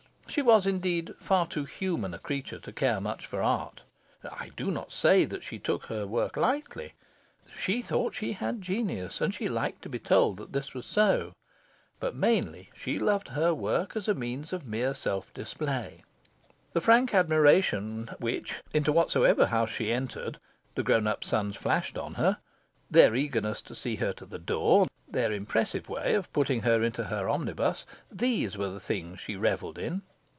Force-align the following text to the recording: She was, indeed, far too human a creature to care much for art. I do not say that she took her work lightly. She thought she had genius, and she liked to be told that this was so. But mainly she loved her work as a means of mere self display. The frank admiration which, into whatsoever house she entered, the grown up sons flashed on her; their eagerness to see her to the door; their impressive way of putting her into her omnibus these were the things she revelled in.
She 0.27 0.41
was, 0.41 0.65
indeed, 0.65 1.13
far 1.19 1.45
too 1.45 1.65
human 1.65 2.13
a 2.13 2.17
creature 2.17 2.57
to 2.59 2.71
care 2.71 3.01
much 3.01 3.25
for 3.27 3.41
art. 3.41 3.83
I 4.23 4.51
do 4.55 4.71
not 4.71 4.89
say 4.89 5.25
that 5.25 5.43
she 5.43 5.59
took 5.59 5.87
her 5.87 6.07
work 6.07 6.37
lightly. 6.37 6.93
She 7.53 7.81
thought 7.81 8.15
she 8.15 8.31
had 8.31 8.61
genius, 8.61 9.19
and 9.19 9.33
she 9.33 9.49
liked 9.49 9.81
to 9.81 9.89
be 9.89 9.99
told 9.99 10.37
that 10.37 10.53
this 10.53 10.73
was 10.73 10.85
so. 10.85 11.33
But 11.99 12.15
mainly 12.15 12.69
she 12.73 12.97
loved 12.97 13.27
her 13.27 13.53
work 13.53 13.97
as 13.97 14.07
a 14.07 14.13
means 14.15 14.53
of 14.53 14.65
mere 14.65 14.95
self 14.95 15.33
display. 15.33 16.01
The 16.71 16.79
frank 16.79 17.13
admiration 17.13 18.09
which, 18.17 18.61
into 18.73 18.93
whatsoever 18.93 19.47
house 19.47 19.69
she 19.71 19.91
entered, 19.91 20.39
the 20.75 20.83
grown 20.83 21.07
up 21.07 21.25
sons 21.25 21.57
flashed 21.57 21.97
on 21.97 22.13
her; 22.13 22.37
their 22.89 23.13
eagerness 23.15 23.61
to 23.63 23.75
see 23.75 23.97
her 23.97 24.13
to 24.13 24.25
the 24.25 24.39
door; 24.39 24.87
their 25.09 25.33
impressive 25.33 25.89
way 25.89 26.15
of 26.15 26.31
putting 26.31 26.61
her 26.61 26.81
into 26.83 27.03
her 27.03 27.27
omnibus 27.29 27.85
these 28.09 28.57
were 28.57 28.69
the 28.69 28.79
things 28.79 29.19
she 29.19 29.35
revelled 29.35 29.77
in. 29.77 30.03